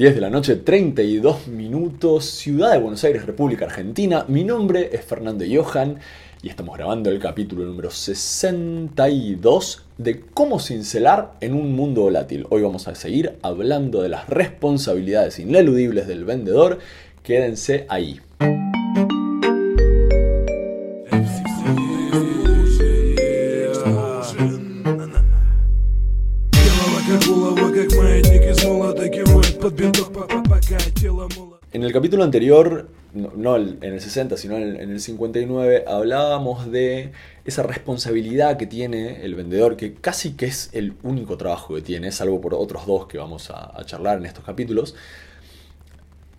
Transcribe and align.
10 0.00 0.14
de 0.14 0.20
la 0.22 0.30
noche, 0.30 0.56
32 0.56 1.48
minutos, 1.48 2.24
Ciudad 2.24 2.72
de 2.72 2.78
Buenos 2.78 3.04
Aires, 3.04 3.26
República 3.26 3.66
Argentina. 3.66 4.24
Mi 4.28 4.44
nombre 4.44 4.88
es 4.94 5.04
Fernando 5.04 5.44
Johan 5.46 5.98
y 6.42 6.48
estamos 6.48 6.74
grabando 6.74 7.10
el 7.10 7.18
capítulo 7.18 7.66
número 7.66 7.90
62 7.90 9.84
de 9.98 10.20
cómo 10.32 10.58
cincelar 10.58 11.34
en 11.42 11.52
un 11.52 11.76
mundo 11.76 12.00
volátil. 12.00 12.46
Hoy 12.48 12.62
vamos 12.62 12.88
a 12.88 12.94
seguir 12.94 13.36
hablando 13.42 14.00
de 14.00 14.08
las 14.08 14.26
responsabilidades 14.26 15.38
ineludibles 15.38 16.06
del 16.06 16.24
vendedor. 16.24 16.78
Quédense 17.22 17.84
ahí. 17.90 18.22
En 31.72 31.82
el 31.82 31.92
capítulo 31.92 32.22
anterior, 32.22 32.88
no, 33.12 33.56
en 33.56 33.82
el 33.82 34.00
60, 34.00 34.36
sino 34.36 34.56
en 34.56 34.78
el 34.78 35.00
59, 35.00 35.84
hablábamos 35.88 36.70
de 36.70 37.10
esa 37.44 37.64
responsabilidad 37.64 38.56
que 38.56 38.66
tiene 38.66 39.24
el 39.24 39.34
vendedor, 39.34 39.76
que 39.76 39.94
casi 39.94 40.34
que 40.34 40.46
es 40.46 40.70
el 40.72 40.94
único 41.02 41.36
trabajo 41.36 41.74
que 41.74 41.82
tiene, 41.82 42.12
salvo 42.12 42.40
por 42.40 42.54
otros 42.54 42.86
dos 42.86 43.06
que 43.06 43.18
vamos 43.18 43.50
a, 43.50 43.80
a 43.80 43.84
charlar 43.84 44.18
en 44.18 44.26
estos 44.26 44.44
capítulos, 44.44 44.94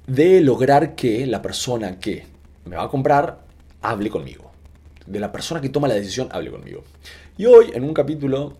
de 0.07 0.39
lograr 0.39 0.95
que 0.95 1.25
la 1.27 1.41
persona 1.41 1.99
que 1.99 2.25
me 2.63 2.77
va 2.77 2.83
a 2.83 2.89
comprar 2.89 3.39
hable 3.81 4.09
conmigo. 4.09 4.51
De 5.07 5.19
la 5.19 5.33
persona 5.33 5.59
que 5.59 5.67
toma 5.67 5.89
la 5.89 5.95
decisión 5.95 6.29
hable 6.31 6.51
conmigo. 6.51 6.83
Y 7.37 7.47
hoy, 7.47 7.71
en 7.73 7.83
un 7.83 7.93
capítulo, 7.93 8.53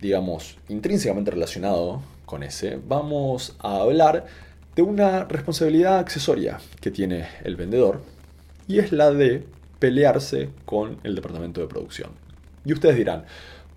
digamos, 0.00 0.56
intrínsecamente 0.70 1.30
relacionado 1.30 2.00
con 2.24 2.42
ese, 2.42 2.78
vamos 2.88 3.56
a 3.58 3.76
hablar 3.76 4.24
de 4.74 4.82
una 4.82 5.24
responsabilidad 5.24 5.98
accesoria 5.98 6.58
que 6.80 6.90
tiene 6.90 7.26
el 7.44 7.56
vendedor 7.56 8.00
y 8.68 8.78
es 8.78 8.92
la 8.92 9.10
de 9.10 9.44
pelearse 9.78 10.50
con 10.64 10.98
el 11.02 11.14
departamento 11.14 11.60
de 11.60 11.66
producción. 11.66 12.10
Y 12.64 12.72
ustedes 12.72 12.96
dirán, 12.96 13.24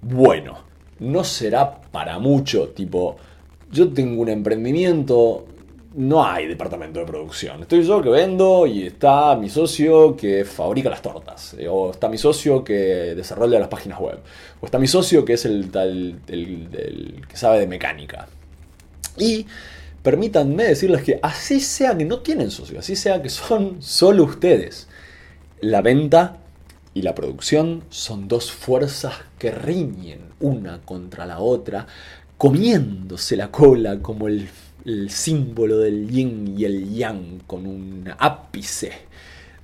bueno, 0.01 0.59
no 0.99 1.23
será 1.23 1.81
para 1.81 2.19
mucho, 2.19 2.69
tipo, 2.69 3.17
yo 3.71 3.91
tengo 3.91 4.21
un 4.21 4.29
emprendimiento, 4.29 5.45
no 5.95 6.25
hay 6.25 6.47
departamento 6.47 6.99
de 6.99 7.05
producción. 7.05 7.61
Estoy 7.61 7.83
yo 7.83 8.01
que 8.01 8.09
vendo 8.09 8.67
y 8.67 8.87
está 8.87 9.35
mi 9.35 9.49
socio 9.49 10.15
que 10.15 10.45
fabrica 10.45 10.89
las 10.89 11.01
tortas. 11.01 11.55
Eh, 11.57 11.67
o 11.67 11.91
está 11.91 12.07
mi 12.07 12.17
socio 12.17 12.63
que 12.63 13.15
desarrolla 13.15 13.59
las 13.59 13.69
páginas 13.69 13.99
web. 13.99 14.19
O 14.61 14.65
está 14.65 14.77
mi 14.77 14.87
socio 14.87 15.25
que 15.25 15.33
es 15.33 15.45
el, 15.45 15.71
tal, 15.71 16.19
el 16.27 17.25
que 17.27 17.37
sabe 17.37 17.59
de 17.59 17.67
mecánica. 17.67 18.27
Y 19.17 19.45
permítanme 20.05 20.65
decirles 20.65 21.01
que 21.01 21.19
así 21.23 21.59
sea 21.59 21.97
que 21.97 22.05
no 22.05 22.19
tienen 22.19 22.51
socio, 22.51 22.77
así 22.77 22.95
sea 22.95 23.23
que 23.23 23.29
son 23.29 23.81
solo 23.81 24.23
ustedes, 24.23 24.87
la 25.61 25.81
venta 25.81 26.37
y 26.93 27.01
la 27.01 27.15
producción 27.15 27.83
son 27.89 28.27
dos 28.27 28.51
fuerzas 28.51 29.15
que 29.39 29.49
riñen 29.49 30.19
una 30.39 30.79
contra 30.81 31.25
la 31.25 31.39
otra, 31.39 31.87
comiéndose 32.37 33.35
la 33.35 33.49
cola 33.49 33.97
como 34.03 34.27
el, 34.27 34.47
el 34.85 35.09
símbolo 35.09 35.79
del 35.79 36.07
yin 36.07 36.55
y 36.55 36.65
el 36.65 36.93
yang, 36.93 37.39
con 37.47 37.65
un 37.65 38.07
ápice 38.19 38.91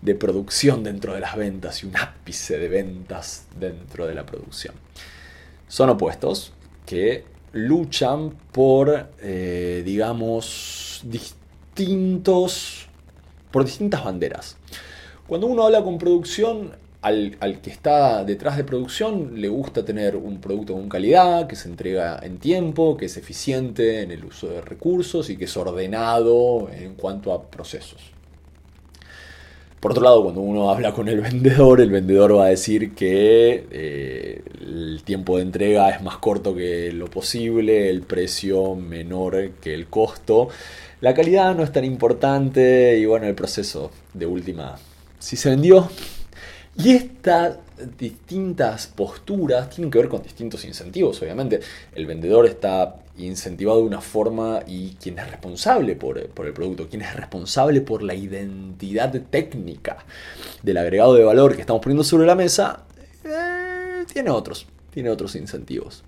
de 0.01 0.15
producción 0.15 0.83
dentro 0.83 1.13
de 1.13 1.19
las 1.19 1.35
ventas 1.35 1.83
y 1.83 1.85
un 1.85 1.95
ápice 1.95 2.57
de 2.57 2.67
ventas 2.67 3.45
dentro 3.59 4.07
de 4.07 4.15
la 4.15 4.25
producción. 4.25 4.73
Son 5.67 5.87
opuestos 5.91 6.51
que 6.87 7.30
luchan 7.53 8.31
por, 8.51 9.09
eh, 9.21 9.81
digamos, 9.85 11.01
distintos, 11.03 12.87
por 13.51 13.65
distintas 13.65 14.03
banderas. 14.03 14.57
Cuando 15.27 15.47
uno 15.47 15.63
habla 15.63 15.83
con 15.83 15.97
producción, 15.97 16.71
al, 17.01 17.37
que 17.61 17.71
está 17.71 18.23
detrás 18.23 18.57
de 18.57 18.63
producción 18.63 19.41
le 19.41 19.49
gusta 19.49 19.83
tener 19.83 20.15
un 20.15 20.39
producto 20.39 20.73
con 20.73 20.87
calidad, 20.87 21.47
que 21.47 21.55
se 21.55 21.67
entrega 21.67 22.19
en 22.21 22.37
tiempo, 22.37 22.95
que 22.95 23.05
es 23.05 23.17
eficiente 23.17 24.01
en 24.01 24.11
el 24.11 24.23
uso 24.23 24.47
de 24.47 24.61
recursos 24.61 25.29
y 25.29 25.37
que 25.37 25.45
es 25.45 25.57
ordenado 25.57 26.69
en 26.71 26.95
cuanto 26.95 27.33
a 27.33 27.43
procesos. 27.49 28.01
Por 29.81 29.93
otro 29.93 30.03
lado, 30.03 30.21
cuando 30.21 30.41
uno 30.41 30.69
habla 30.69 30.93
con 30.93 31.09
el 31.09 31.21
vendedor, 31.21 31.81
el 31.81 31.89
vendedor 31.89 32.37
va 32.37 32.45
a 32.45 32.49
decir 32.49 32.93
que 32.93 33.65
eh, 33.71 34.43
el 34.61 35.01
tiempo 35.03 35.37
de 35.37 35.41
entrega 35.41 35.89
es 35.89 36.03
más 36.03 36.17
corto 36.17 36.53
que 36.55 36.93
lo 36.93 37.07
posible, 37.07 37.89
el 37.89 38.03
precio 38.03 38.75
menor 38.75 39.49
que 39.59 39.73
el 39.73 39.87
costo, 39.87 40.49
la 41.01 41.15
calidad 41.15 41.55
no 41.55 41.63
es 41.63 41.71
tan 41.71 41.83
importante 41.83 42.95
y 42.99 43.07
bueno, 43.07 43.25
el 43.25 43.33
proceso 43.33 43.89
de 44.13 44.27
última, 44.27 44.77
si 45.17 45.35
se 45.35 45.49
vendió. 45.49 45.89
Y 46.77 46.91
estas 46.91 47.57
distintas 47.97 48.87
posturas 48.87 49.69
tienen 49.69 49.91
que 49.91 49.99
ver 49.99 50.09
con 50.09 50.21
distintos 50.21 50.65
incentivos, 50.65 51.21
obviamente. 51.21 51.59
El 51.95 52.05
vendedor 52.05 52.45
está 52.45 52.95
incentivado 53.17 53.79
de 53.79 53.85
una 53.85 54.01
forma 54.01 54.61
y 54.67 54.95
quien 55.01 55.19
es 55.19 55.29
responsable 55.29 55.95
por, 55.95 56.17
el 56.17 56.53
producto, 56.53 56.87
quien 56.87 57.01
es 57.01 57.15
responsable 57.15 57.81
por 57.81 58.03
la 58.03 58.15
identidad 58.15 59.11
técnica 59.29 60.05
del 60.63 60.77
agregado 60.77 61.15
de 61.15 61.23
valor 61.23 61.55
que 61.55 61.61
estamos 61.61 61.81
poniendo 61.81 62.03
sobre 62.03 62.25
la 62.25 62.35
mesa, 62.35 62.83
eh, 63.23 64.03
tiene 64.11 64.29
otros, 64.29 64.65
tiene 64.93 65.09
otros 65.09 65.35
incentivos. 65.35 66.03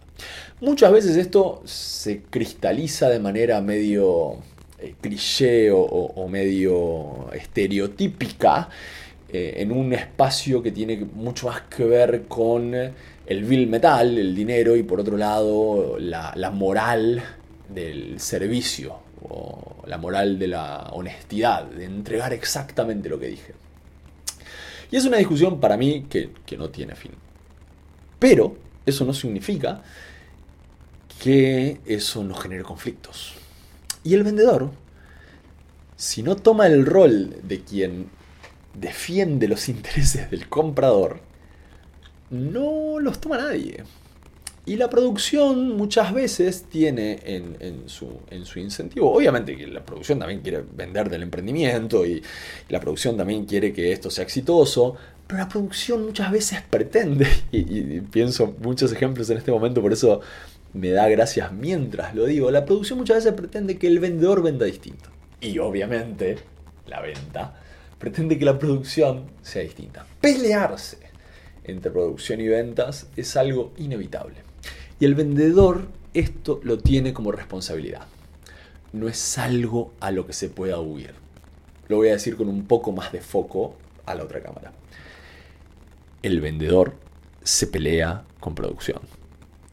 Muchas 0.61 0.91
veces 0.91 1.17
esto 1.17 1.61
se 1.65 2.21
cristaliza 2.23 3.09
de 3.09 3.19
manera 3.19 3.59
medio 3.61 4.37
eh, 4.79 4.95
cliché 5.01 5.71
o, 5.71 6.27
medio 6.29 7.31
estereotípica 7.33 8.69
eh, 9.29 9.55
en 9.57 9.71
un 9.71 9.93
espacio 9.93 10.61
que 10.61 10.71
tiene 10.71 10.97
mucho 10.97 11.47
más 11.47 11.61
que 11.61 11.83
ver 11.85 12.23
con 12.27 12.73
el 12.73 13.43
vil 13.43 13.67
metal, 13.67 14.17
el 14.17 14.35
dinero, 14.35 14.75
y 14.75 14.83
por 14.83 14.99
otro 14.99 15.17
lado 15.17 15.97
la, 15.99 16.51
moral 16.51 17.23
del 17.69 18.19
servicio, 18.19 18.97
o 19.27 19.83
la 19.87 19.97
moral 19.97 20.37
de 20.37 20.47
la 20.47 20.89
honestidad, 20.91 21.65
de 21.65 21.85
entregar 21.85 22.33
exactamente 22.33 23.09
lo 23.09 23.19
que 23.19 23.27
dije. 23.27 23.53
Y 24.91 24.97
es 24.97 25.05
una 25.05 25.17
discusión 25.17 25.59
para 25.59 25.77
mí 25.77 26.05
que, 26.09 26.31
que 26.45 26.57
no 26.57 26.69
tiene 26.69 26.95
fin. 26.95 27.13
Pero 28.19 28.55
eso 28.85 29.05
no 29.05 29.13
significa 29.13 29.81
que 31.21 31.79
eso 31.85 32.23
no 32.23 32.35
genere 32.35 32.63
conflictos. 32.63 33.33
Y 34.03 34.13
el 34.13 34.23
vendedor, 34.23 34.71
si 35.95 36.21
no 36.21 36.35
toma 36.35 36.67
el 36.67 36.85
rol 36.85 37.37
de 37.43 37.61
quien 37.61 38.09
defiende 38.73 39.47
los 39.47 39.69
intereses 39.69 40.29
del 40.31 40.49
comprador, 40.49 41.19
no 42.29 42.99
los 42.99 43.19
toma 43.19 43.37
nadie. 43.37 43.83
Y 44.65 44.77
la 44.77 44.89
producción 44.89 45.75
muchas 45.75 46.13
veces 46.13 46.63
tiene 46.69 47.19
en, 47.25 47.83
su, 47.87 48.21
en, 48.29 48.45
su, 48.45 48.59
incentivo, 48.59 49.13
obviamente 49.13 49.57
que 49.57 49.67
la 49.67 49.83
producción 49.83 50.19
también 50.19 50.39
quiere 50.39 50.63
vender 50.75 51.09
del 51.09 51.23
emprendimiento 51.23 52.05
y, 52.05 52.23
la 52.69 52.79
producción 52.79 53.17
también 53.17 53.45
quiere 53.45 53.73
que 53.73 53.91
esto 53.91 54.09
sea 54.09 54.23
exitoso, 54.23 54.95
pero 55.27 55.39
la 55.39 55.49
producción 55.49 56.05
muchas 56.05 56.31
veces 56.31 56.61
pretende, 56.69 57.27
y, 57.51 57.57
y, 57.57 58.01
pienso 58.09 58.55
muchos 58.61 58.93
ejemplos 58.93 59.29
en 59.29 59.37
este 59.37 59.51
momento, 59.51 59.81
por 59.81 59.91
eso 59.91 60.21
me 60.71 60.91
da 60.91 61.09
gracias 61.09 61.51
mientras 61.51 62.15
lo 62.15 62.25
digo, 62.25 62.49
la 62.49 62.63
producción 62.65 62.99
muchas 62.99 63.17
veces 63.17 63.33
pretende 63.33 63.77
que 63.77 63.87
el 63.87 63.99
vendedor 63.99 64.41
venda 64.41 64.65
distinto. 64.65 65.09
Y 65.41 65.59
obviamente 65.59 66.37
la 66.87 67.01
venta 67.01 67.62
pretende 68.03 68.37
que 68.37 68.43
la 68.43 68.59
producción 68.59 69.27
sea 69.43 69.61
distinta. 69.61 70.05
Pelearse 70.19 70.97
entre 71.63 71.89
producción 71.89 72.41
y 72.41 72.49
ventas 72.49 73.07
es 73.15 73.37
algo 73.37 73.71
inevitable. 73.77 74.35
Y 74.99 75.05
el 75.05 75.15
vendedor 75.15 75.87
esto 76.13 76.59
lo 76.63 76.79
tiene 76.79 77.13
como 77.13 77.31
responsabilidad. 77.31 78.05
No 78.91 79.07
es 79.07 79.37
algo 79.37 79.93
a 80.01 80.11
lo 80.11 80.27
que 80.27 80.33
se 80.33 80.49
pueda 80.49 80.81
huir. 80.81 81.13
Lo 81.87 81.95
voy 81.95 82.09
a 82.09 82.11
decir 82.11 82.35
con 82.35 82.49
un 82.49 82.67
poco 82.67 82.91
más 82.91 83.13
de 83.13 83.21
foco 83.21 83.77
a 84.05 84.15
la 84.15 84.25
otra 84.25 84.41
cámara. 84.41 84.73
El 86.23 86.41
vendedor 86.41 86.95
se 87.41 87.67
pelea 87.67 88.25
con 88.41 88.53
producción. 88.53 88.99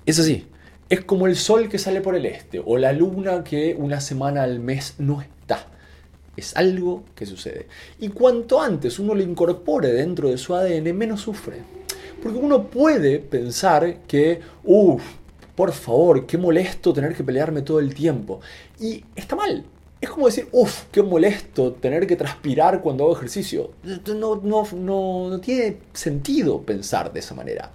Es 0.07 0.21
así. 0.21 0.47
Es 0.89 1.01
como 1.01 1.27
el 1.27 1.35
sol 1.35 1.69
que 1.69 1.79
sale 1.79 2.01
por 2.01 2.15
el 2.15 2.27
este 2.27 2.63
o 2.65 2.77
la 2.77 2.93
luna 2.93 3.43
que 3.43 3.75
una 3.77 4.01
semana 4.01 4.45
al 4.45 4.61
mes 4.61 4.95
no 4.99 5.21
está. 5.21 5.67
Es 6.41 6.57
algo 6.57 7.05
que 7.15 7.27
sucede. 7.27 7.67
Y 7.99 8.09
cuanto 8.09 8.63
antes 8.63 8.99
uno 8.99 9.15
lo 9.15 9.23
incorpore 9.23 9.93
dentro 9.93 10.31
de 10.31 10.39
su 10.39 10.55
ADN, 10.55 10.97
menos 10.97 11.21
sufre. 11.21 11.59
Porque 12.23 12.39
uno 12.39 12.71
puede 12.71 13.19
pensar 13.19 13.99
que, 14.09 14.41
uff, 14.65 15.03
por 15.55 15.73
favor, 15.73 16.25
qué 16.25 16.39
molesto 16.39 16.95
tener 16.95 17.15
que 17.15 17.23
pelearme 17.23 17.61
todo 17.61 17.79
el 17.79 17.95
tiempo. 17.95 18.41
Y 18.81 19.05
está 19.15 19.37
mal. 19.37 19.67
Es 20.01 20.09
como 20.09 20.27
decir, 20.27 20.49
uff, 20.53 20.85
qué 20.91 21.03
molesto 21.03 21.75
tener 21.75 22.07
que 22.07 22.17
transpirar 22.17 22.81
cuando 22.81 23.05
hago 23.05 23.17
ejercicio. 23.17 23.73
No, 23.83 24.41
no, 24.43 24.67
no, 24.73 25.29
no 25.29 25.41
tiene 25.41 25.77
sentido 25.93 26.63
pensar 26.63 27.13
de 27.13 27.21
esa 27.21 27.35
manera. 27.35 27.71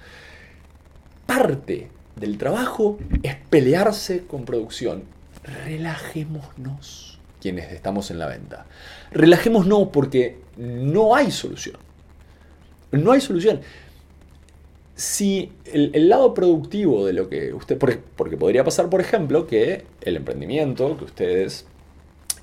Parte 1.27 1.91
del 2.15 2.39
trabajo 2.39 2.97
es 3.21 3.35
pelearse 3.51 4.25
con 4.25 4.43
producción. 4.43 5.03
Relajémonos. 5.43 7.14
Quienes 7.45 7.71
estamos 7.71 8.09
en 8.09 8.17
la 8.17 8.25
venta. 8.25 8.65
Relajémonos 9.11 9.89
porque 9.93 10.39
no 10.57 11.13
hay 11.13 11.29
solución. 11.29 11.77
No 12.91 13.11
hay 13.11 13.21
solución. 13.21 13.61
Si 14.95 15.51
el, 15.65 16.09
lado 16.09 16.33
productivo 16.33 17.05
de 17.05 17.13
lo 17.13 17.29
que 17.29 17.53
usted, 17.53 17.77
porque, 17.77 18.35
podría 18.35 18.63
pasar, 18.63 18.89
por 18.89 18.99
ejemplo, 18.99 19.45
que 19.45 19.85
el 20.01 20.15
emprendimiento 20.15 20.97
que 20.97 21.03
ustedes 21.03 21.67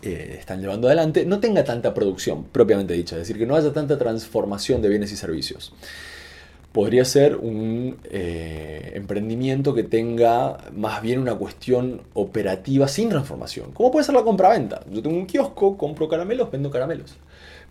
eh, 0.03 0.37
están 0.39 0.61
llevando 0.61 0.87
adelante 0.87 1.25
no 1.27 1.41
tenga 1.41 1.65
tanta 1.65 1.95
producción 1.95 2.45
propiamente 2.45 2.95
dicha, 2.95 3.17
es 3.17 3.23
decir, 3.23 3.39
que 3.39 3.47
no 3.47 3.57
haya 3.57 3.73
tanta 3.73 3.99
transformación 3.99 4.83
de 4.83 4.89
bienes 4.89 5.11
y 5.11 5.17
servicios 5.17 5.73
podría 6.73 7.05
ser 7.05 7.37
un 7.37 7.99
eh, 8.05 8.93
emprendimiento 8.95 9.75
que 9.75 9.83
tenga 9.83 10.59
más 10.75 11.03
bien 11.03 11.21
una 11.21 11.35
cuestión 11.35 12.01
operativa 12.15 12.89
sin 12.89 13.11
transformación. 13.11 13.73
¿Cómo 13.73 13.91
puede 13.91 14.05
ser 14.05 14.15
la 14.15 14.23
compra-venta? 14.23 14.83
Yo 14.91 15.03
tengo 15.03 15.17
un 15.17 15.27
kiosco, 15.27 15.77
compro 15.77 16.09
caramelos, 16.09 16.51
vendo 16.51 16.71
caramelos. 16.71 17.17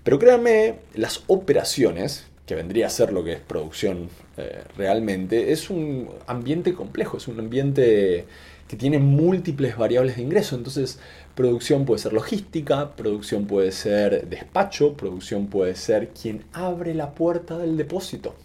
Pero 0.04 0.20
créanme, 0.20 0.76
las 0.94 1.24
operaciones, 1.28 2.28
que 2.46 2.56
vendría 2.56 2.88
a 2.88 2.90
ser 2.90 3.12
lo 3.12 3.24
que 3.24 3.34
es 3.34 3.40
producción 3.40 4.10
eh, 4.38 4.64
realmente, 4.78 5.52
es 5.52 5.70
un 5.70 6.10
ambiente 6.28 6.74
complejo, 6.74 7.18
es 7.18 7.28
un 7.28 7.40
ambiente 7.40 8.26
que 8.68 8.78
tiene 8.78 9.00
múltiples 9.00 9.78
variables 9.78 10.16
de 10.16 10.22
ingreso. 10.22 10.56
Entonces, 10.56 11.00
producción 11.36 11.86
puede 11.86 12.00
ser 12.00 12.14
logística, 12.14 12.92
producción 12.96 13.46
puede 13.46 13.72
ser 13.72 14.28
despacho, 14.30 14.94
producción 14.94 15.48
puede 15.48 15.76
ser 15.76 16.10
quien 16.10 16.46
abre 16.54 16.94
la 16.94 17.14
puerta 17.14 17.58
del 17.58 17.78
depósito. 17.78 18.36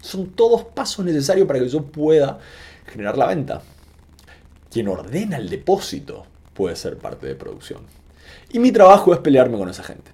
Son 0.00 0.30
todos 0.30 0.64
pasos 0.64 1.04
necesarios 1.04 1.46
para 1.46 1.58
que 1.58 1.68
yo 1.68 1.82
pueda 1.82 2.38
generar 2.86 3.16
la 3.18 3.26
venta. 3.26 3.62
Quien 4.70 4.88
ordena 4.88 5.36
el 5.36 5.48
depósito 5.48 6.26
puede 6.54 6.76
ser 6.76 6.98
parte 6.98 7.26
de 7.26 7.34
producción. 7.34 7.82
Y 8.50 8.58
mi 8.58 8.72
trabajo 8.72 9.12
es 9.12 9.20
pelearme 9.20 9.58
con 9.58 9.68
esa 9.68 9.82
gente. 9.82 10.10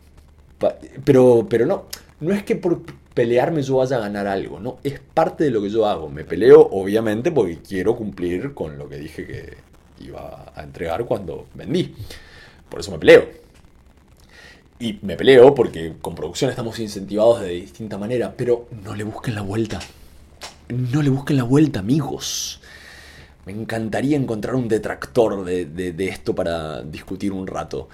Pero, 1.04 1.46
pero 1.48 1.66
no, 1.66 1.86
no 2.20 2.32
es 2.32 2.42
que 2.42 2.56
por 2.56 2.82
pelearme 3.12 3.62
yo 3.62 3.76
vaya 3.76 3.96
a 3.96 4.00
ganar 4.00 4.26
algo, 4.26 4.58
no, 4.58 4.78
es 4.82 4.98
parte 5.00 5.44
de 5.44 5.50
lo 5.50 5.62
que 5.62 5.70
yo 5.70 5.86
hago. 5.86 6.08
Me 6.08 6.24
peleo 6.24 6.60
obviamente 6.72 7.30
porque 7.30 7.58
quiero 7.58 7.96
cumplir 7.96 8.54
con 8.54 8.78
lo 8.78 8.88
que 8.88 8.98
dije 8.98 9.26
que 9.26 10.04
iba 10.04 10.52
a 10.54 10.62
entregar 10.62 11.04
cuando 11.04 11.46
vendí. 11.54 11.94
Por 12.68 12.80
eso 12.80 12.90
me 12.90 12.98
peleo. 12.98 13.43
Y 14.78 14.98
me 15.02 15.16
peleo 15.16 15.54
porque 15.54 15.94
con 16.00 16.14
producción 16.14 16.50
estamos 16.50 16.78
incentivados 16.78 17.40
de 17.40 17.50
distinta 17.50 17.96
manera, 17.96 18.34
pero 18.36 18.68
no 18.84 18.94
le 18.94 19.04
busquen 19.04 19.34
la 19.34 19.42
vuelta. 19.42 19.78
No 20.68 21.02
le 21.02 21.10
busquen 21.10 21.36
la 21.36 21.44
vuelta, 21.44 21.80
amigos. 21.80 22.60
Me 23.46 23.52
encantaría 23.52 24.16
encontrar 24.16 24.54
un 24.54 24.68
detractor 24.68 25.44
de, 25.44 26.08
esto 26.08 26.34
para 26.34 26.82
discutir 26.82 27.32
un 27.32 27.46
rato. 27.46 27.88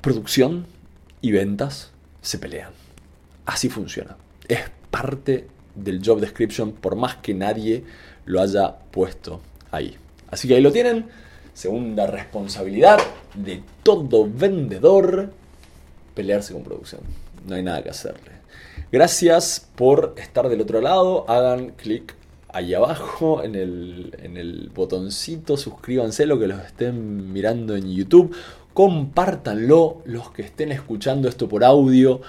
Producción 0.00 0.66
y 1.20 1.30
ventas 1.30 1.92
se 2.20 2.38
pelean. 2.38 2.72
Así 3.46 3.68
funciona. 3.68 4.16
Es 4.48 4.60
parte 4.90 5.46
del 5.74 6.00
job 6.04 6.20
description 6.20 6.72
por 6.72 6.96
más 6.96 7.16
que 7.16 7.34
nadie 7.34 7.84
lo 8.24 8.40
haya 8.40 8.76
puesto 8.90 9.40
ahí. 9.70 9.96
Así 10.30 10.48
que 10.48 10.54
ahí 10.54 10.62
lo 10.62 10.72
tienen. 10.72 11.06
Segunda 11.52 12.06
responsabilidad 12.06 12.98
de 13.34 13.62
todo 13.82 14.28
vendedor 14.28 15.32
pelearse 16.14 16.52
con 16.52 16.62
producción. 16.62 17.02
No 17.46 17.54
hay 17.54 17.62
nada 17.62 17.82
que 17.82 17.90
hacerle. 17.90 18.32
Gracias 18.90 19.68
por 19.74 20.14
estar 20.16 20.48
del 20.48 20.60
otro 20.60 20.80
lado. 20.80 21.28
Hagan 21.28 21.70
clic 21.70 22.14
ahí 22.48 22.74
abajo 22.74 23.42
en 23.42 23.54
el, 23.54 24.16
en 24.22 24.36
el 24.36 24.70
botoncito. 24.74 25.56
Suscríbanse 25.56 26.26
los 26.26 26.38
que 26.38 26.46
los 26.46 26.60
estén 26.60 27.32
mirando 27.32 27.76
en 27.76 27.92
YouTube. 27.92 28.34
Compártanlo 28.72 30.02
los 30.04 30.30
que 30.30 30.42
estén 30.42 30.72
escuchando 30.72 31.28
esto 31.28 31.48
por 31.48 31.64
audio. 31.64 32.20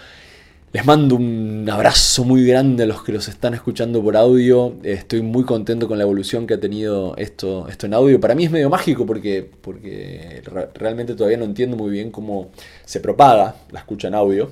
Les 0.76 0.86
mando 0.86 1.16
un 1.16 1.66
abrazo 1.72 2.26
muy 2.26 2.46
grande 2.46 2.84
a 2.84 2.86
los 2.86 3.02
que 3.02 3.14
los 3.14 3.30
están 3.30 3.54
escuchando 3.54 4.04
por 4.04 4.18
audio. 4.18 4.76
Estoy 4.84 5.22
muy 5.22 5.46
contento 5.46 5.88
con 5.88 5.98
la 5.98 6.04
evolución 6.04 6.46
que 6.46 6.56
ha 6.56 6.60
tenido 6.60 7.16
esto, 7.16 7.70
esto 7.70 7.86
en 7.86 7.94
audio. 7.94 8.20
Para 8.20 8.36
mí 8.36 8.44
es 8.44 8.52
medio 8.52 8.70
mágico 8.70 9.06
porque, 9.06 9.50
porque 9.62 10.44
realmente 10.74 11.16
todavía 11.16 11.38
no 11.38 11.46
entiendo 11.46 11.78
muy 11.78 11.92
bien 11.92 12.12
cómo 12.12 12.50
se 12.84 13.00
propaga 13.00 13.56
la 13.72 13.80
escucha 13.80 14.10
en 14.10 14.16
audio. 14.16 14.52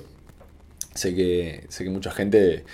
Sé 0.94 1.14
que, 1.14 1.66
sé 1.68 1.84
que 1.84 1.90
mucha 1.90 2.10
gente 2.10 2.64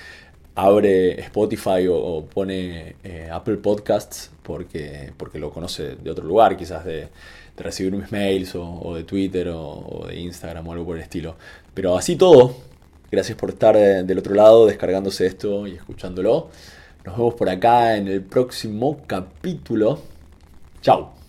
abre 0.54 1.20
Spotify 1.22 1.88
o, 1.90 2.24
pone 2.32 2.94
eh, 3.02 3.30
Apple 3.32 3.56
Podcasts 3.56 4.30
porque, 4.44 5.12
porque 5.16 5.40
lo 5.40 5.50
conoce 5.50 5.96
de 5.96 6.08
otro 6.08 6.24
lugar, 6.24 6.56
quizás 6.56 6.84
de, 6.84 7.08
recibir 7.56 7.92
mis 7.92 8.12
mails 8.12 8.54
o, 8.54 8.94
de 8.94 9.02
Twitter 9.02 9.48
o 9.52 10.06
de 10.06 10.20
Instagram 10.20 10.68
o 10.68 10.72
algo 10.72 10.84
por 10.84 10.96
el 10.96 11.02
estilo. 11.02 11.34
Pero 11.74 11.98
así 11.98 12.14
todo, 12.14 12.69
Gracias 13.10 13.36
por 13.36 13.50
estar 13.50 13.76
eh, 13.76 14.04
del 14.04 14.18
otro 14.18 14.34
lado 14.34 14.66
descargándose 14.66 15.26
esto 15.26 15.66
y 15.66 15.74
escuchándolo. 15.74 16.48
Nos 17.04 17.16
vemos 17.16 17.34
por 17.34 17.48
acá 17.48 17.96
en 17.96 18.08
el 18.08 18.22
próximo 18.22 19.00
capítulo. 19.06 20.00
Chao. 20.80 21.19